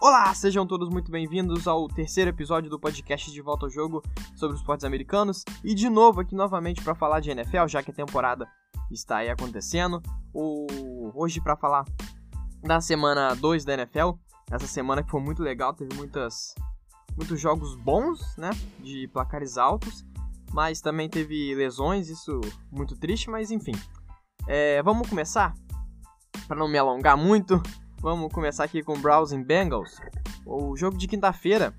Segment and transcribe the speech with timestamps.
[0.00, 4.00] Olá, sejam todos muito bem-vindos ao terceiro episódio do podcast de Volta ao Jogo
[4.36, 7.90] sobre os esportes americanos e de novo aqui novamente para falar de NFL, já que
[7.90, 8.48] a temporada
[8.92, 10.00] está aí acontecendo.
[10.32, 11.10] O...
[11.16, 11.84] Hoje para falar
[12.62, 14.10] da semana 2 da NFL,
[14.48, 16.54] essa semana que foi muito legal, teve muitas
[17.16, 20.06] muitos jogos bons, né, de placares altos,
[20.52, 22.40] mas também teve lesões, isso
[22.70, 23.74] muito triste, mas enfim.
[24.46, 25.54] É, vamos começar?
[26.46, 27.60] Para não me alongar muito,
[28.00, 30.00] Vamos começar aqui com Browsing Bengals.
[30.46, 31.74] O jogo de quinta-feira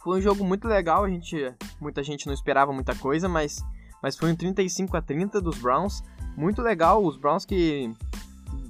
[0.00, 1.36] foi um jogo muito legal, a gente,
[1.80, 3.60] muita gente não esperava muita coisa, mas,
[4.00, 6.00] mas foi um 35 a 30 dos Browns.
[6.36, 7.92] Muito legal, os Browns que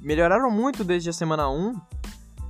[0.00, 1.78] melhoraram muito desde a semana 1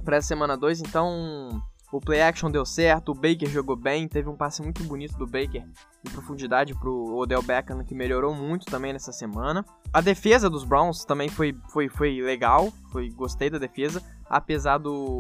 [0.04, 1.60] para a semana 2, então
[1.92, 5.26] o play action deu certo, o Baker jogou bem, teve um passe muito bonito do
[5.26, 9.64] Baker em profundidade pro Odell Beckham, que melhorou muito também nessa semana.
[9.92, 15.18] A defesa dos Browns também foi, foi, foi legal, foi, gostei da defesa, apesar do,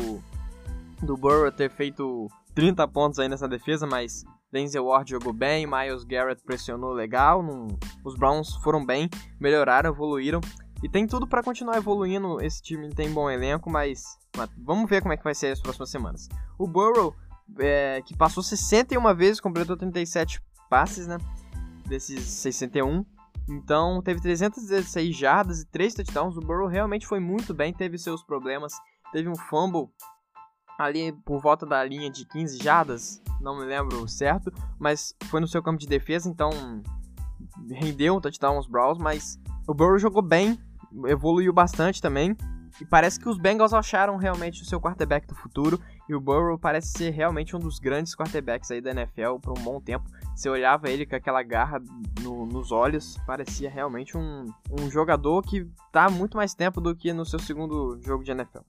[1.02, 6.04] do Burrow ter feito 30 pontos aí nessa defesa, mas Denzel Ward jogou bem, Miles
[6.04, 7.68] Garrett pressionou legal, não,
[8.02, 10.40] os Browns foram bem, melhoraram, evoluíram.
[10.82, 12.42] E tem tudo para continuar evoluindo.
[12.42, 15.60] Esse time tem bom elenco, mas, mas, vamos ver como é que vai ser as
[15.60, 16.28] próximas semanas.
[16.58, 17.14] O Burrow,
[17.58, 21.18] é, que passou 61 vezes, completou 37 passes, né?
[21.86, 23.04] Desses 61.
[23.48, 26.36] Então, teve 316 jardas e 3 touchdowns.
[26.36, 28.72] O Burrow realmente foi muito bem, teve seus problemas.
[29.12, 29.88] Teve um fumble
[30.78, 35.46] ali por volta da linha de 15 jardas, não me lembro certo, mas foi no
[35.46, 36.50] seu campo de defesa, então
[37.70, 40.58] rendeu um touchdown aos Browns, mas o Burrow jogou bem,
[41.06, 42.36] evoluiu bastante também.
[42.80, 45.80] E parece que os Bengals acharam realmente o seu quarterback do futuro.
[46.08, 49.62] E o Burrow parece ser realmente um dos grandes quarterbacks aí da NFL por um
[49.62, 50.08] bom tempo.
[50.34, 51.80] Você olhava ele com aquela garra
[52.20, 57.12] no, nos olhos, parecia realmente um, um jogador que tá muito mais tempo do que
[57.12, 58.60] no seu segundo jogo de NFL.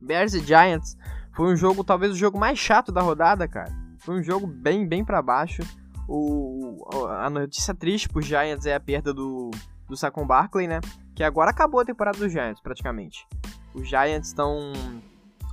[0.00, 0.96] Bears e Giants
[1.32, 3.72] foi um jogo, talvez o jogo mais chato da rodada, cara.
[3.98, 5.62] Foi um jogo bem, bem para baixo.
[6.08, 9.50] O, a notícia triste pro Giants é a perda do,
[9.88, 10.80] do Saquon Barkley, né?
[11.14, 13.26] Que agora acabou a temporada dos Giants, praticamente.
[13.74, 14.72] Os Giants estão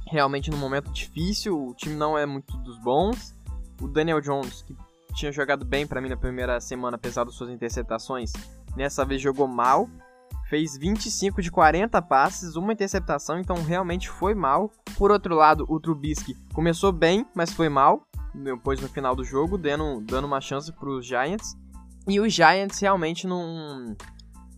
[0.08, 3.36] realmente num momento difícil, o time não é muito dos bons.
[3.82, 4.76] O Daniel Jones, que
[5.14, 8.34] tinha jogado bem para mim na primeira semana, apesar das suas interceptações,
[8.76, 9.90] nessa vez jogou mal.
[10.50, 14.72] Fez 25 de 40 passes, uma interceptação, então realmente foi mal.
[14.98, 18.02] Por outro lado, o Trubisky começou bem, mas foi mal.
[18.34, 21.56] Depois no final do jogo, dando, dando uma chance para os Giants.
[22.08, 23.96] E os Giants realmente não,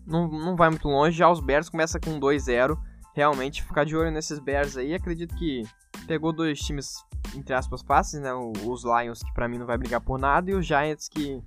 [0.05, 1.17] não, não vai muito longe.
[1.17, 2.77] Já os Bears começa com 2-0.
[3.13, 4.93] Realmente, ficar de olho nesses Bears aí.
[4.93, 5.63] Acredito que
[6.07, 8.33] pegou dois times, entre aspas, fáceis, né?
[8.33, 11.41] Os Lions, que pra mim não vai brigar por nada, e os Giants, que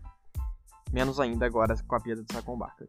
[0.92, 2.88] menos ainda agora com a perda do Barkley.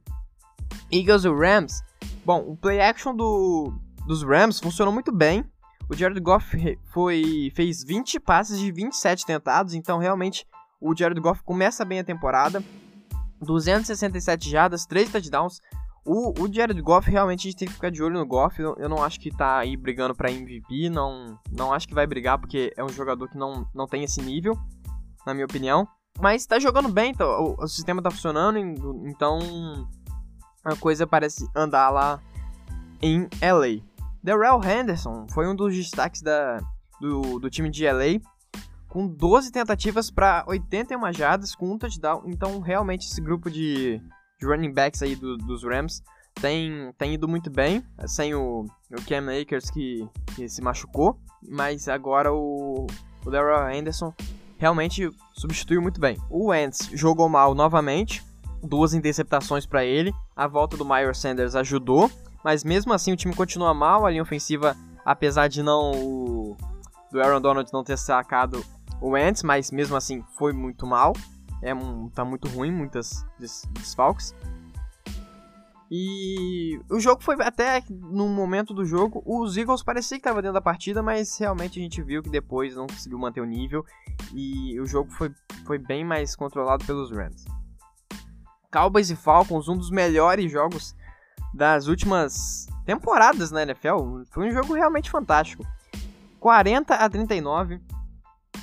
[0.91, 1.81] Eagles e Rams.
[2.25, 3.73] Bom, o play action do,
[4.05, 5.43] dos Rams funcionou muito bem.
[5.89, 10.47] O Jared Goff foi, fez 20 passes de 27 tentados, então realmente
[10.81, 12.63] o Jared Goff começa bem a temporada.
[13.41, 15.59] 267 jardas, 3 touchdowns.
[16.05, 18.61] O, o Jared Goff, realmente, a gente tem que ficar de olho no Goff.
[18.61, 20.89] Eu, eu não acho que tá aí brigando para MVP.
[20.89, 24.21] Não, não acho que vai brigar, porque é um jogador que não, não tem esse
[24.21, 24.55] nível,
[25.25, 25.87] na minha opinião.
[26.19, 29.39] Mas tá jogando bem, então, o, o sistema tá funcionando, então
[30.63, 32.21] a coisa parece andar lá
[33.01, 33.83] em LA.
[34.23, 36.59] Darrell Henderson foi um dos destaques da,
[37.01, 38.19] do, do time de LA
[38.95, 42.23] com 12 tentativas para 81 jardas com um touchdown.
[42.27, 44.01] Então, realmente, esse grupo de,
[44.39, 46.01] de running backs aí do, dos Rams
[46.35, 47.83] tem, tem ido muito bem.
[48.07, 51.19] Sem o, o Cam Akers que, que se machucou.
[51.45, 52.87] Mas agora o,
[53.25, 54.13] o Darrell Anderson
[54.57, 56.17] realmente substituiu muito bem.
[56.29, 58.23] O Wentz jogou mal novamente.
[58.63, 60.13] Duas interceptações para ele.
[60.33, 62.09] A volta do Myers Sanders ajudou.
[62.45, 64.05] Mas mesmo assim o time continua mal.
[64.05, 64.73] A linha ofensiva,
[65.03, 65.91] apesar de não...
[65.91, 66.57] O,
[67.11, 68.63] do Aaron Donald não ter sacado
[69.01, 71.13] o Wentz, mas mesmo assim foi muito mal.
[71.61, 74.35] É um, tá muito ruim, muitas des desfalques.
[75.89, 80.55] E o jogo foi até no momento do jogo, os Eagles parecia que estavam dentro
[80.55, 83.85] da partida, mas realmente a gente viu que depois não conseguiu manter o nível
[84.33, 85.31] e o jogo foi,
[85.65, 87.45] foi bem mais controlado pelos Rams.
[88.71, 90.95] Cowboys e Falcons, um dos melhores jogos
[91.53, 95.65] das últimas temporadas na NFL, foi um jogo realmente fantástico.
[96.39, 97.79] 40 a 39,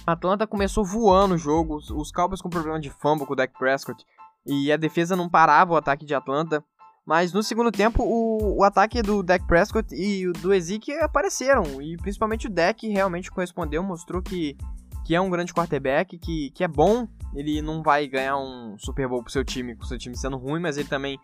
[0.06, 4.04] Atlanta começou voando o jogo, os Cowboys com problema de fumble com o Dak Prescott
[4.44, 6.64] e a defesa não parava o ataque de Atlanta.
[7.04, 11.82] Mas no segundo tempo, o, o ataque do Dak Prescott e o do Ezekiel apareceram.
[11.82, 14.56] E principalmente o Dak realmente correspondeu, mostrou que,
[15.04, 17.08] que é um grande quarterback, que, que é bom.
[17.34, 20.36] Ele não vai ganhar um Super Bowl pro seu time, com o seu time sendo
[20.36, 21.18] ruim, mas ele também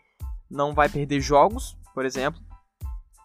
[0.50, 2.40] não vai perder jogos, por exemplo.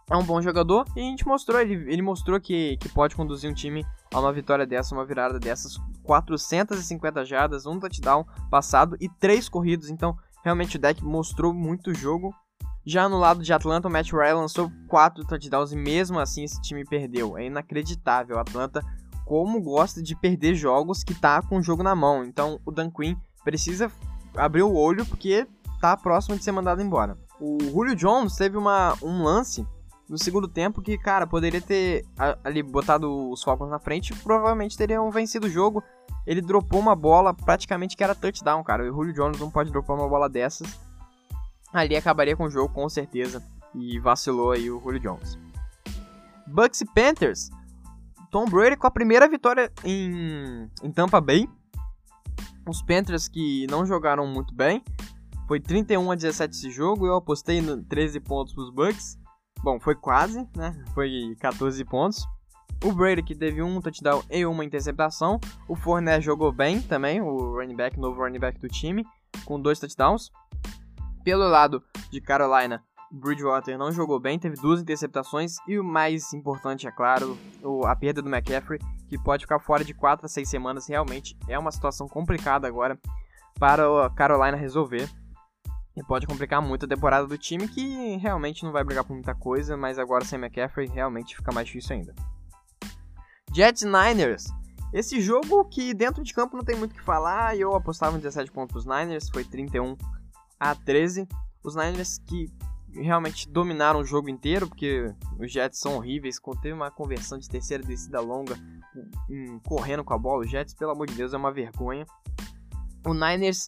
[0.09, 3.49] É um bom jogador e a gente mostrou, ele, ele mostrou que, que pode conduzir
[3.49, 5.77] um time a uma vitória dessa, uma virada dessas.
[6.03, 12.33] 450 jardas, um touchdown passado e três corridos, então realmente o deck mostrou muito jogo.
[12.85, 16.61] Já no lado de Atlanta, o Matt Ryan lançou quatro touchdowns e mesmo assim esse
[16.61, 17.37] time perdeu.
[17.37, 18.37] É inacreditável.
[18.37, 18.81] Atlanta,
[19.25, 22.25] como gosta de perder jogos que tá com o jogo na mão.
[22.25, 23.89] Então o Dan Quinn precisa
[24.35, 25.47] abrir o olho porque
[25.79, 27.17] tá próximo de ser mandado embora.
[27.39, 29.65] O Julio Jones teve uma, um lance
[30.13, 32.05] no segundo tempo que, cara, poderia ter
[32.43, 35.83] ali botado os Falcons na frente, provavelmente teriam vencido o jogo.
[36.27, 38.83] Ele dropou uma bola praticamente que era touchdown, cara.
[38.83, 40.67] O Julio Jones não pode dropar uma bola dessas.
[41.73, 43.43] Ali acabaria com o jogo com certeza
[43.73, 45.39] e vacilou aí o Julio Jones.
[46.45, 47.49] Bucks e Panthers.
[48.29, 51.49] Tom Brady com a primeira vitória em, em Tampa Bay.
[52.69, 54.83] Os Panthers que não jogaram muito bem.
[55.47, 57.07] Foi 31 a 17 esse jogo.
[57.07, 59.22] Eu apostei no 13 pontos para os Bucks.
[59.63, 60.75] Bom, foi quase, né?
[60.93, 62.27] Foi 14 pontos.
[62.83, 65.39] O Brady que teve um touchdown e uma interceptação.
[65.69, 69.05] O Fournette jogou bem também, o running back, novo running back do time,
[69.45, 70.29] com dois touchdowns.
[71.23, 71.81] Pelo lado
[72.11, 77.37] de Carolina, Bridgewater não jogou bem, teve duas interceptações e o mais importante, é claro,
[77.85, 80.89] a perda do McCaffrey, que pode ficar fora de 4 a 6 semanas.
[80.89, 82.99] Realmente é uma situação complicada agora
[83.57, 85.07] para a Carolina resolver.
[85.95, 89.35] E pode complicar muito a temporada do time, que realmente não vai brigar por muita
[89.35, 92.15] coisa, mas agora sem McCaffrey realmente fica mais difícil ainda.
[93.53, 94.47] Jets Niners.
[94.91, 98.19] Esse jogo que dentro de campo não tem muito o que falar, eu apostava em
[98.19, 99.95] 17 pontos Niners, foi 31
[100.59, 101.27] a 13.
[101.63, 102.47] Os Niners que
[102.91, 107.83] realmente dominaram o jogo inteiro, porque os Jets são horríveis, teve uma conversão de terceira
[107.83, 108.55] descida longa,
[109.63, 112.05] correndo com a bola, os Jets, pelo amor de Deus, é uma vergonha.
[113.05, 113.65] O Niners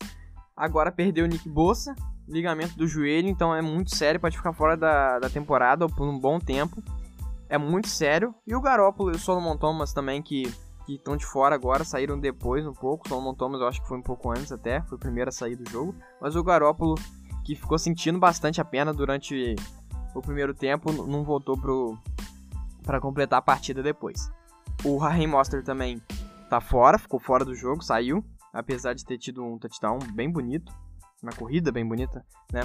[0.56, 1.96] agora perdeu o Nick Bossa,
[2.28, 6.18] ligamento do joelho, então é muito sério, pode ficar fora da, da temporada por um
[6.18, 6.82] bom tempo.
[7.48, 8.34] É muito sério.
[8.46, 10.52] E o Garópolo e o Solomon Thomas também, que
[10.88, 13.08] estão de fora agora, saíram depois um pouco.
[13.08, 15.56] Solomon Thomas eu acho que foi um pouco antes até, foi o primeiro a sair
[15.56, 15.96] do jogo.
[16.20, 16.96] Mas o Garópolo,
[17.44, 19.56] que ficou sentindo bastante a pena durante
[20.14, 21.56] o primeiro tempo, não voltou
[22.84, 24.32] para completar a partida depois.
[24.84, 26.02] O Raheem Monster também
[26.50, 30.74] tá fora, ficou fora do jogo, saiu, apesar de ter tido um touchdown bem bonito
[31.26, 32.62] na corrida bem bonita, né?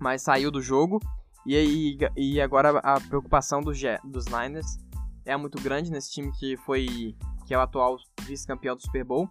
[0.00, 1.00] Mas saiu do jogo.
[1.46, 3.72] E aí e agora a preocupação do
[4.04, 4.78] dos Niners
[5.24, 7.16] é muito grande nesse time que foi
[7.46, 9.28] que é o atual vice-campeão do Super Bowl.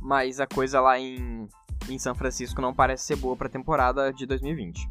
[0.00, 1.46] Mas a coisa lá em,
[1.88, 4.88] em São Francisco não parece ser boa para a temporada de 2020.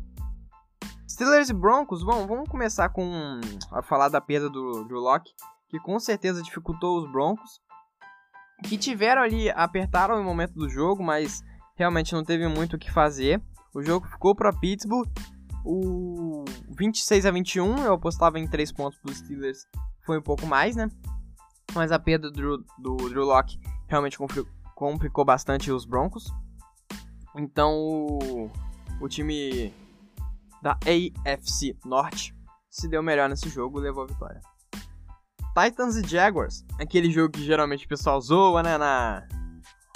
[1.10, 3.42] Steelers e Broncos, bom, vamos começar com
[3.72, 5.32] a falar da perda do Drew Locke,
[5.68, 7.60] que com certeza dificultou os Broncos,
[8.64, 11.42] que tiveram ali, apertaram o momento do jogo, mas
[11.80, 13.42] realmente não teve muito o que fazer.
[13.74, 15.10] O jogo ficou para Pittsburgh.
[15.66, 16.44] O
[16.78, 19.66] 26 a 21, eu apostava em 3 pontos para os Steelers,
[20.06, 20.90] foi um pouco mais, né?
[21.74, 24.18] Mas a perda do, do Drew Locke realmente
[24.76, 26.34] complicou bastante os Broncos.
[27.36, 28.52] Então o,
[29.00, 29.74] o time
[30.62, 32.36] da AFC Norte
[32.70, 34.42] se deu melhor nesse jogo e levou a vitória.
[35.54, 39.28] Titans e Jaguars, aquele jogo que geralmente o pessoal zoa, né, na,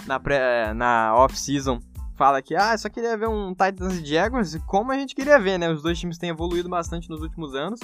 [0.05, 1.79] na, na off-season
[2.15, 5.57] fala que ah, só queria ver um Titans e Jaguars, como a gente queria ver,
[5.57, 5.69] né?
[5.69, 7.79] Os dois times têm evoluído bastante nos últimos anos.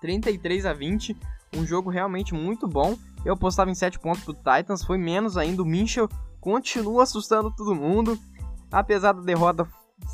[0.00, 1.16] 33 a 20,
[1.56, 2.96] um jogo realmente muito bom.
[3.24, 5.62] Eu apostava em 7 pontos pro Titans, foi menos ainda.
[5.62, 6.08] O Minchel
[6.40, 8.18] continua assustando todo mundo.
[8.70, 9.66] Apesar da derrota,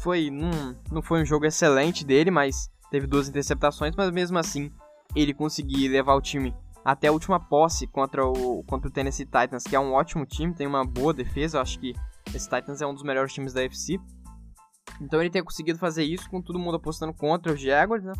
[0.02, 4.71] foi não, não foi um jogo excelente dele, mas teve duas interceptações, mas mesmo assim
[5.14, 9.64] ele conseguiu levar o time até a última posse contra o, contra o Tennessee Titans,
[9.64, 11.58] que é um ótimo time, tem uma boa defesa.
[11.58, 11.94] Eu acho que
[12.34, 13.99] esse Titans é um dos melhores times da UFC.
[15.00, 18.12] Então ele ter conseguido fazer isso com todo mundo apostando contra os Jaguars, né?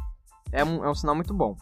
[0.53, 1.57] É um, é um sinal muito bom.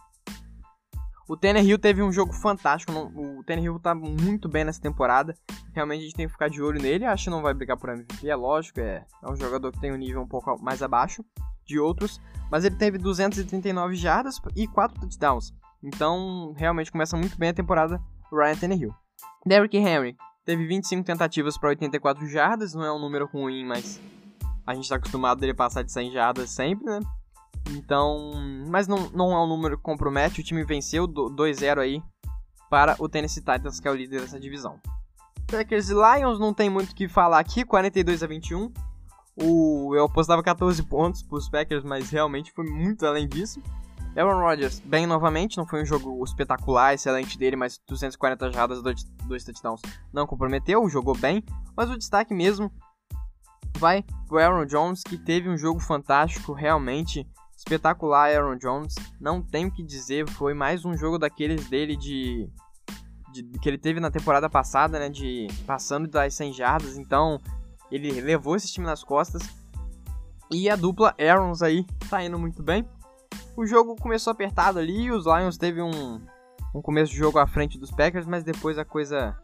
[1.28, 2.90] O Tannehill teve um jogo fantástico.
[2.92, 5.36] O Tannehill tá muito bem nessa temporada.
[5.74, 7.04] Realmente a gente tem que ficar de olho nele.
[7.04, 8.80] Acho que não vai brigar por MVP, é lógico.
[8.80, 11.22] É, é um jogador que tem um nível um pouco mais abaixo
[11.66, 12.18] de outros.
[12.50, 15.52] Mas ele teve 239 jardas e 4 touchdowns.
[15.82, 18.00] Então, realmente começa muito bem a temporada
[18.32, 18.94] Ryan Tannehill.
[19.46, 24.00] Derrick Henry teve 25 tentativas para 84 jardas, não é um número ruim, mas
[24.66, 27.00] a gente está acostumado dele passar de 100 jardas sempre, né?
[27.70, 28.32] Então,
[28.68, 32.02] mas não, não é um número que compromete, o time venceu 2-0 aí
[32.70, 34.78] para o Tennessee Titans, que é o líder dessa divisão.
[35.46, 38.70] Packers e Lions não tem muito o que falar aqui, 42 a 21.
[39.40, 43.62] O, eu apostava 14 pontos para os Packers, mas realmente foi muito além disso.
[44.18, 49.04] Aaron Rodgers, bem novamente, não foi um jogo espetacular, excelente dele, mas 240 jardas, dois,
[49.24, 49.80] dois touchdowns
[50.12, 51.44] não comprometeu, jogou bem,
[51.76, 52.68] mas o destaque mesmo
[53.78, 57.24] vai pro Aaron Jones, que teve um jogo fantástico, realmente
[57.56, 62.50] espetacular Aaron Jones, não tenho o que dizer, foi mais um jogo daqueles dele de,
[63.32, 67.38] de, que ele teve na temporada passada, né, de passando das 100 jardas, então
[67.88, 69.42] ele levou esse time nas costas.
[70.50, 72.84] E a dupla Aarons aí tá indo muito bem.
[73.58, 76.20] O jogo começou apertado ali, os Lions teve um,
[76.72, 79.36] um começo de jogo à frente dos Packers, mas depois a coisa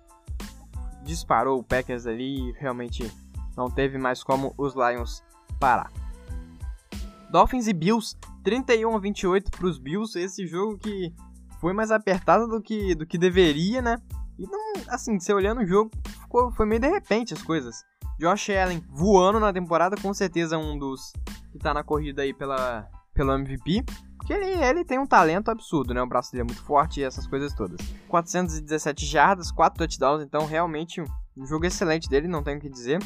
[1.03, 3.13] disparou o Packers ali e realmente
[3.57, 5.21] não teve mais como os Lions
[5.59, 5.91] parar.
[7.29, 11.13] Dolphins e Bills, 31 a 28 para os Bills, esse jogo que
[11.61, 14.01] foi mais apertado do que, do que deveria, né?
[14.39, 15.91] E não, assim, você olhando o jogo,
[16.21, 17.85] ficou, foi meio de repente as coisas.
[18.21, 21.13] Josh Allen voando na temporada, com certeza um dos
[21.51, 23.85] que tá na corrida aí pela, pelo MVP.
[24.19, 26.03] Porque ele, ele tem um talento absurdo, né?
[26.03, 27.79] O braço dele é muito forte e essas coisas todas.
[28.09, 31.03] 417 jardas, 4 touchdowns, então realmente
[31.37, 32.99] um jogo excelente dele, não tenho o que dizer.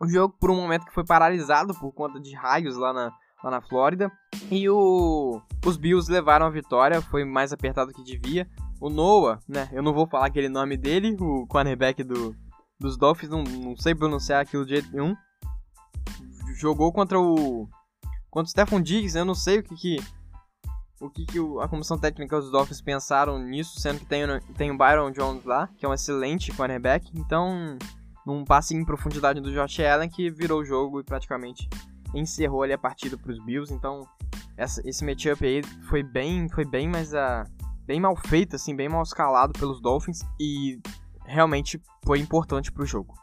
[0.00, 3.12] O jogo, por um momento, que foi paralisado por conta de raios lá na,
[3.42, 4.10] lá na Flórida.
[4.50, 8.48] E o, os Bills levaram a vitória, foi mais apertado que devia.
[8.80, 9.68] O Noah, né?
[9.72, 12.34] Eu não vou falar aquele nome dele, o cornerback do,
[12.78, 15.14] dos Dolphins, não, não sei pronunciar aquilo de jeito nenhum.
[16.56, 17.68] Jogou contra o.
[18.34, 19.96] Contra o Stephon Diggs, eu não sei o que que.
[21.00, 24.22] O que, que a comissão técnica dos Dolphins pensaram nisso, sendo que tem,
[24.56, 27.12] tem o Byron Jones lá, que é um excelente cornerback.
[27.14, 27.78] Então,
[28.26, 31.68] num passe em profundidade do Josh Allen que virou o jogo e praticamente
[32.12, 33.72] encerrou ali a partida para os Bills.
[33.72, 34.04] Então,
[34.56, 37.48] essa, esse matchup aí foi bem, foi bem, mas uh,
[37.86, 40.80] bem mal feito, assim, bem mal escalado pelos Dolphins e
[41.24, 43.14] realmente foi importante para o jogo.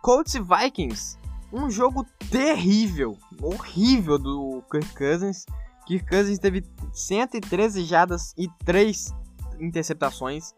[0.00, 1.18] Colts e Vikings,
[1.52, 5.46] um jogo terrível, horrível do Kirk Cousins.
[5.86, 9.14] Kirk Cousins teve 113 jadas e 3
[9.58, 10.52] interceptações.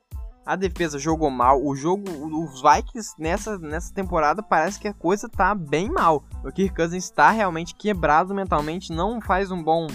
[0.44, 1.64] A defesa jogou mal.
[1.64, 2.04] O jogo,
[2.42, 6.24] os Vikings nessa, nessa temporada parece que a coisa tá bem mal.
[6.44, 9.86] O Kirk Cousins está realmente quebrado mentalmente, não faz um bom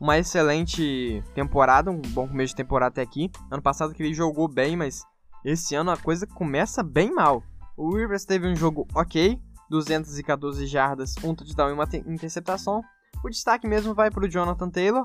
[0.00, 3.30] uma excelente temporada, um bom começo de temporada até aqui.
[3.50, 5.02] Ano passado que ele jogou bem, mas
[5.44, 7.42] esse ano a coisa começa bem mal.
[7.76, 9.40] O Rivers teve um jogo ok,
[9.74, 12.80] 214 jardas, um touchdown e uma interceptação.
[13.24, 15.04] O destaque mesmo vai para o Jonathan Taylor,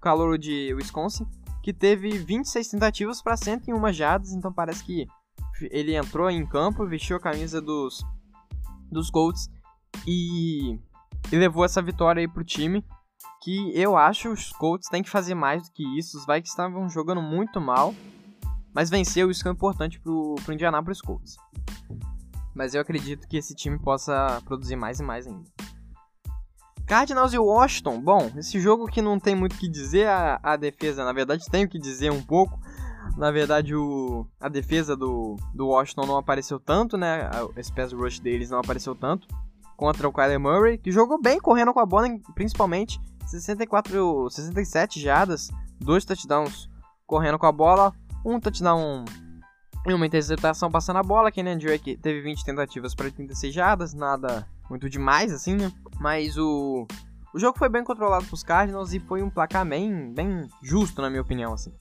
[0.00, 1.26] calor de Wisconsin,
[1.62, 5.06] que teve 26 tentativas para 101 jardas, então parece que
[5.70, 8.02] ele entrou em campo, vestiu a camisa dos,
[8.90, 9.50] dos Colts
[10.06, 10.78] e,
[11.30, 12.84] e levou essa vitória aí pro time.
[13.42, 16.16] Que eu acho os Colts têm que fazer mais do que isso.
[16.16, 17.94] Os Vikings estavam jogando muito mal,
[18.74, 21.36] mas venceu, isso que é importante pro, pro Indianapolis Colts.
[22.56, 25.44] Mas eu acredito que esse time possa produzir mais e mais ainda.
[26.86, 28.00] Cardinals e Washington.
[28.00, 31.44] Bom, esse jogo que não tem muito o que dizer, a, a defesa, na verdade,
[31.50, 32.58] tem o que dizer um pouco.
[33.18, 37.28] Na verdade, o, a defesa do, do Washington não apareceu tanto, né?
[37.56, 39.28] Esse pass rush deles não apareceu tanto.
[39.76, 45.50] Contra o Kyler Murray, que jogou bem correndo com a bola, principalmente 64, 67 jardas,
[45.78, 46.70] dois touchdowns
[47.06, 47.92] correndo com a bola,
[48.24, 49.04] um touchdown
[49.86, 51.30] e uma interceptação passando a bola.
[51.30, 55.72] Kenyan Drake teve 20 tentativas para 36 jardas, nada muito demais, assim, né?
[56.00, 56.86] Mas o,
[57.32, 61.08] o jogo foi bem controlado pelos Cardinals e foi um placar bem, bem justo, na
[61.08, 61.72] minha opinião, assim.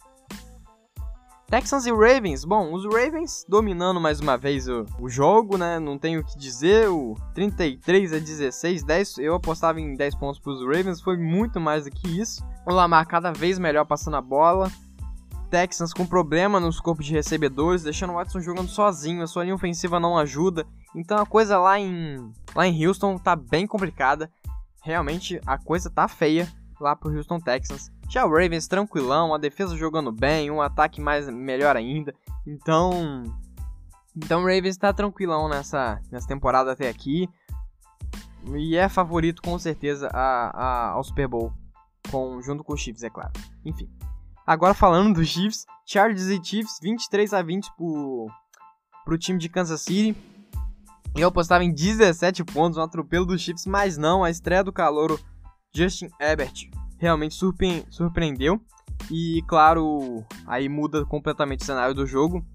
[1.48, 2.44] Texans e Ravens.
[2.44, 5.80] Bom, os Ravens dominando mais uma vez o, o jogo, né?
[5.80, 6.90] Não tenho o que dizer.
[6.90, 9.18] O 33 a 16, 10.
[9.20, 11.02] Eu apostava em 10 pontos para os Ravens.
[11.02, 12.44] Foi muito mais do que isso.
[12.66, 14.72] O Lamar cada vez melhor passando a bola.
[15.56, 19.56] Texans com problema nos corpos de recebedores, deixando o Watson jogando sozinho, a sua linha
[19.56, 20.68] ofensiva não ajuda.
[20.94, 24.30] Então a coisa lá em lá em Houston tá bem complicada.
[24.84, 26.46] Realmente a coisa tá feia
[26.78, 27.90] lá pro Houston Texans.
[28.10, 32.14] Já o Ravens tranquilão, a defesa jogando bem, um ataque mais melhor ainda.
[32.46, 33.24] Então,
[34.14, 37.30] então o Ravens tá tranquilão nessa nessa temporada até aqui.
[38.54, 41.54] E é favorito com certeza a, a, ao Super Bowl,
[42.12, 43.32] com, junto com os Chiefs, é claro.
[43.64, 43.90] Enfim.
[44.46, 48.28] Agora falando dos Chiefs, Chargers e Chiefs 23 a 20 pro,
[49.04, 50.16] pro time de Kansas City.
[51.16, 55.20] Eu apostava em 17 pontos, um atropelo dos Chiefs, mas não, a estreia do calouro
[55.74, 56.54] Justin Herbert
[57.00, 58.62] realmente surpre surpreendeu.
[59.10, 62.46] E claro, aí muda completamente o cenário do jogo.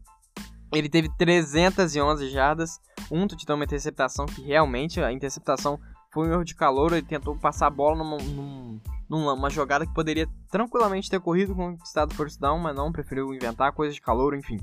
[0.73, 2.79] Ele teve 311 jardas,
[3.11, 5.81] um touchdown, uma interceptação que realmente a interceptação
[6.11, 9.95] foi um erro de calor, ele tentou passar a bola num, num, numa jogada que
[9.95, 14.59] poderia tranquilamente ter corrido conquistado first down, mas não, preferiu inventar coisas de calor, enfim.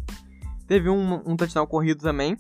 [0.68, 2.38] Teve um, um touchdown corrido também.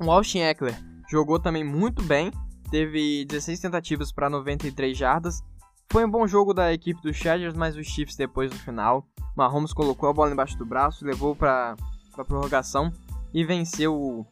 [0.00, 0.74] O Austin Eckler
[1.10, 2.30] jogou também muito bem,
[2.70, 5.42] teve 16 tentativas para 93 jardas.
[5.90, 9.06] Foi um bom jogo da equipe dos Chargers, mas os Chiefs depois do final.
[9.36, 11.76] Mahomes colocou a bola embaixo do braço, levou para
[12.16, 12.90] a prorrogação
[13.32, 14.26] e venceu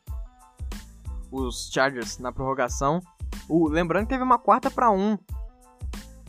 [1.30, 3.00] os Chargers na prorrogação.
[3.48, 5.18] O, lembrando que teve uma quarta para um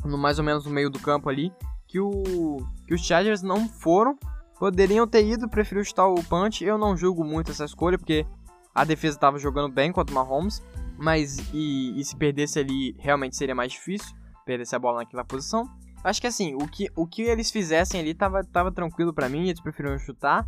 [0.03, 1.51] no mais ou menos no meio do campo ali,
[1.87, 2.57] que, o,
[2.87, 4.17] que os Chargers não foram.
[4.59, 6.63] Poderiam ter ido, preferiu chutar o punch.
[6.63, 8.25] Eu não julgo muito essa escolha, porque
[8.73, 10.61] a defesa estava jogando bem contra o Mahomes.
[10.97, 15.67] Mas e, e se perdesse ali, realmente seria mais difícil perdesse a bola naquela posição.
[16.03, 19.47] Acho que assim, o que, o que eles fizessem ali tava, tava tranquilo para mim,
[19.47, 20.47] eles preferiram chutar.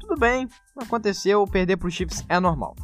[0.00, 2.74] Tudo bem, aconteceu, perder pro Chiefs é normal.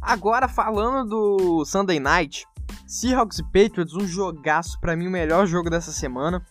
[0.00, 2.46] Agora falando do Sunday Night,
[2.86, 6.44] Seahawks e Patriots, um jogaço, para mim o melhor jogo dessa semana.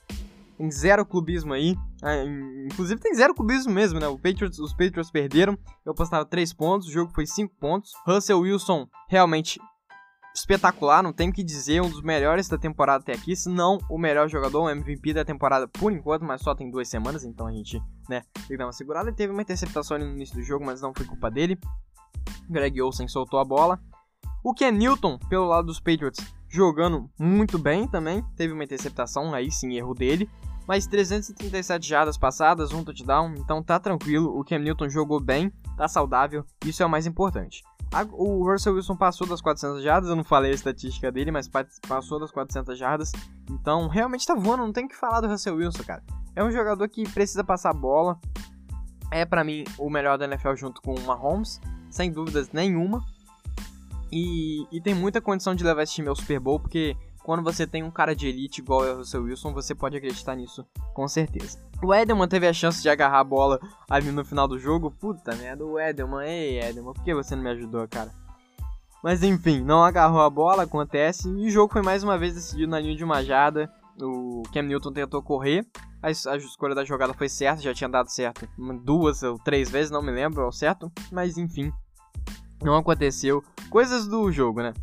[0.58, 1.76] Tem zero clubismo aí.
[2.04, 2.24] Ah,
[2.66, 4.08] inclusive tem zero clubismo mesmo, né?
[4.08, 5.58] O Patriots, os Patriots perderam.
[5.86, 7.92] Eu postava 3 pontos, o jogo foi 5 pontos.
[8.06, 9.60] Russell Wilson realmente
[10.36, 13.78] espetacular, não tem o que dizer, um dos melhores da temporada até aqui, se não
[13.90, 17.48] o melhor jogador, o MVP da temporada por enquanto, mas só tem duas semanas, então
[17.48, 19.10] a gente, né, tem que dar uma segurada.
[19.10, 21.60] Ele teve uma interceptação ali no início do jogo, mas não foi culpa dele.
[22.50, 23.80] Greg Olsen soltou a bola.
[24.44, 29.52] O Ken Newton, pelo lado dos Patriots, jogando muito bem também, teve uma interceptação, aí
[29.52, 30.30] sim, erro dele.
[30.68, 34.40] Mas 337 jardas passadas, um touchdown, então tá tranquilo.
[34.40, 37.64] O Cam Newton jogou bem, tá saudável, isso é o mais importante.
[38.12, 41.50] O Russell Wilson passou das 400 jardas, eu não falei a estatística dele, mas
[41.88, 43.12] passou das 400 jardas.
[43.50, 46.04] Então, realmente tá voando, não tem que falar do Russell Wilson, cara.
[46.36, 48.20] É um jogador que precisa passar a bola.
[49.10, 51.60] É para mim o melhor da NFL junto com o Mahomes,
[51.90, 53.04] sem dúvidas nenhuma.
[54.12, 57.68] E, e tem muita condição de levar esse time ao Super Bowl, porque quando você
[57.68, 61.08] tem um cara de elite igual é o Russell Wilson, você pode acreditar nisso com
[61.08, 61.60] certeza.
[61.82, 64.92] O Edelman teve a chance de agarrar a bola ali no final do jogo.
[64.92, 68.12] Puta merda, o Edelman, ei Edelman, por que você não me ajudou, cara?
[69.04, 71.30] Mas enfim, não agarrou a bola, acontece.
[71.30, 73.72] E o jogo foi mais uma vez decidido na linha de uma jada.
[74.02, 75.66] O Cam Newton tentou correr.
[76.02, 78.48] A, a escolha da jogada foi certa, já tinha dado certo
[78.84, 80.92] duas ou três vezes, não me lembro ao certo.
[81.12, 81.72] Mas enfim,
[82.64, 83.44] não aconteceu.
[83.70, 84.74] Coisas do jogo, né?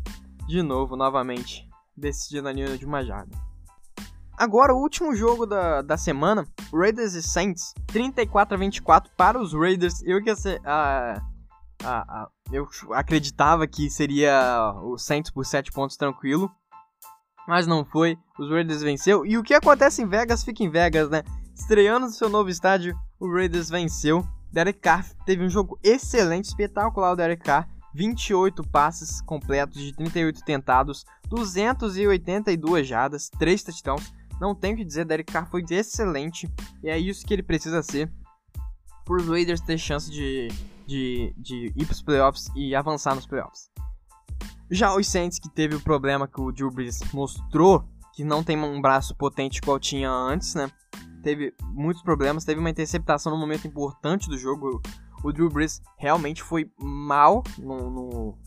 [0.47, 3.35] De novo, novamente, decidido na linha de uma jarda.
[4.37, 9.51] Agora, o último jogo da, da semana, Raiders e Saints, 34 a 24 para os
[9.51, 10.03] Raiders.
[10.03, 11.21] Eu que a,
[11.83, 16.51] a, a, eu acreditava que seria o Saints por 7 pontos tranquilo,
[17.47, 18.17] mas não foi.
[18.37, 21.23] Os Raiders venceu e o que acontece em Vegas fica em Vegas, né?
[21.55, 24.27] Estreando no seu novo estádio, o Raiders venceu.
[24.51, 27.67] Derek Carr teve um jogo excelente, espetacular o Derek Carr.
[27.93, 34.13] 28 passes completos de 38 tentados, 282 jardas, 3 touchdowns.
[34.39, 36.47] Não tenho o que dizer, Derek Carr foi excelente
[36.83, 38.11] e é isso que ele precisa ser
[39.03, 40.49] para os Raiders ter chance de,
[40.85, 43.71] de, de ir para os playoffs e avançar nos playoffs.
[44.69, 48.57] Já os Saints, que teve o problema que o Drew Brees mostrou, que não tem
[48.57, 50.69] um braço potente igual tinha antes, né?
[51.23, 54.81] Teve muitos problemas, teve uma interceptação no momento importante do jogo
[55.23, 58.37] o Drew Brees realmente foi mal no, no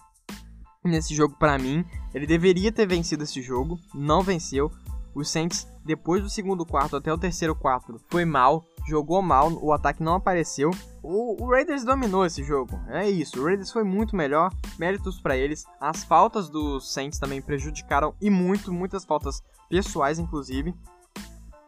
[0.84, 1.84] nesse jogo para mim.
[2.14, 4.70] Ele deveria ter vencido esse jogo, não venceu.
[5.14, 9.72] Os Saints, depois do segundo quarto até o terceiro quarto, foi mal, jogou mal, o
[9.72, 10.70] ataque não apareceu.
[11.02, 13.40] O, o, Raiders dominou esse jogo, é isso.
[13.40, 15.64] O Raiders foi muito melhor, méritos para eles.
[15.80, 20.74] As faltas dos Saints também prejudicaram e muito, muitas faltas pessoais, inclusive.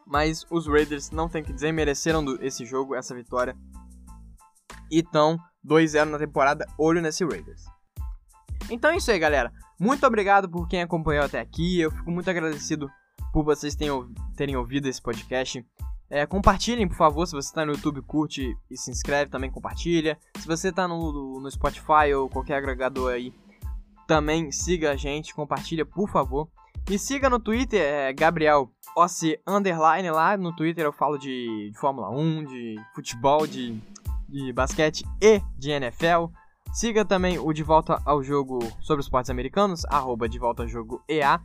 [0.07, 3.57] Mas os Raiders, não tem que dizer, mereceram esse jogo, essa vitória.
[4.91, 7.65] Então, 2-0 na temporada, olho nesse Raiders.
[8.71, 9.53] Então é isso aí, galera.
[9.81, 11.81] Muito obrigado por quem acompanhou até aqui.
[11.81, 12.89] Eu fico muito agradecido
[13.33, 13.77] por vocês
[14.37, 15.65] terem ouvido esse podcast.
[16.11, 20.19] É, compartilhem, por favor, se você está no YouTube, curte e se inscreve, também compartilha.
[20.37, 23.33] Se você está no, no Spotify ou qualquer agregador aí,
[24.07, 26.49] também siga a gente, compartilha, por favor.
[26.91, 31.79] E siga no Twitter, é Gabriel OC Underline, lá no Twitter eu falo de, de
[31.79, 33.81] Fórmula 1, de futebol, de
[34.33, 36.33] de basquete e de NFL.
[36.73, 40.69] Siga também o De Volta ao Jogo sobre os esportes americanos, arroba De Volta ao
[40.69, 41.39] Jogo EA,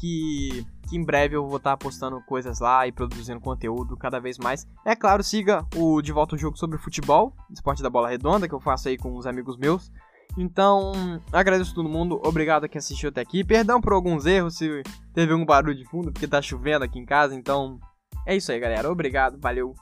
[0.00, 4.38] que, que em breve eu vou estar postando coisas lá e produzindo conteúdo cada vez
[4.38, 4.66] mais.
[4.84, 8.54] É claro, siga o De Volta ao Jogo sobre futebol, esporte da bola redonda, que
[8.54, 9.92] eu faço aí com uns amigos meus.
[10.38, 10.92] Então,
[11.32, 13.44] agradeço todo mundo, obrigado a quem assistiu até aqui.
[13.44, 14.82] Perdão por alguns erros, se
[15.12, 17.78] teve um barulho de fundo, porque tá chovendo aqui em casa, então
[18.26, 18.90] é isso aí, galera.
[18.90, 19.74] Obrigado, valeu.